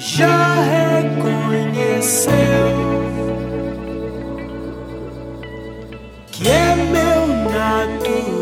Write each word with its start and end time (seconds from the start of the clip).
já 0.00 0.54
reconheceu 0.62 2.32
que 6.32 6.48
é 6.48 6.74
meu 6.74 7.26
natural. 7.50 8.39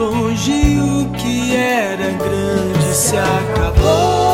Longe, 0.00 0.78
o 0.80 1.10
que 1.10 1.54
era 1.54 2.10
grande 2.12 2.94
se 2.94 3.16
acabou. 3.16 4.29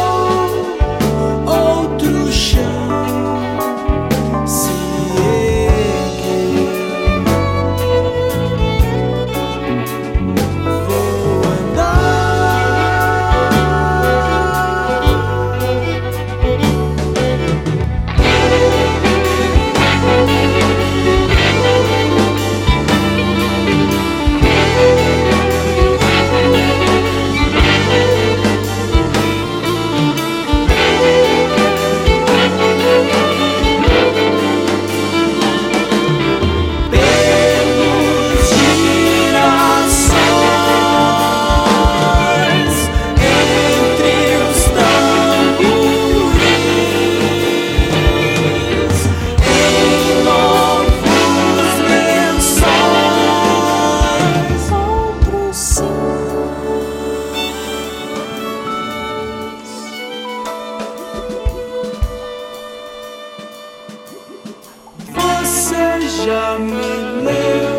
Já 66.24 66.58
me 66.58 66.72
leu. 67.24 67.76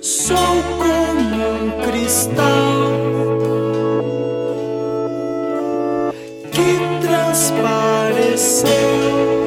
Sou 0.00 0.62
como 0.78 1.36
um 1.50 1.70
cristal 1.82 2.74
que 6.52 6.70
transpareceu 7.06 9.43